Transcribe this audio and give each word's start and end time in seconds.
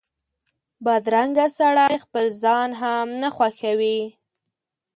بدرنګه 0.85 1.47
سړی 1.57 1.95
خپل 2.03 2.25
ځان 2.41 2.69
هم 2.81 3.07
نه 3.21 3.29
خوښوي 3.35 3.99